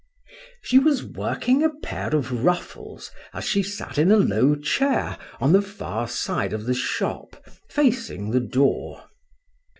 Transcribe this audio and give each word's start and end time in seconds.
She 0.63 0.79
was 0.79 1.03
working 1.03 1.61
a 1.61 1.69
pair 1.69 2.15
of 2.15 2.43
ruffles, 2.43 3.11
as 3.35 3.45
she 3.45 3.61
sat 3.61 3.99
in 3.99 4.11
a 4.11 4.17
low 4.17 4.55
chair, 4.55 5.15
on 5.39 5.51
the 5.53 5.61
far 5.61 6.07
side 6.07 6.53
of 6.53 6.65
the 6.65 6.73
shop, 6.73 7.35
facing 7.69 8.31
the 8.31 8.39
door. 8.39 9.03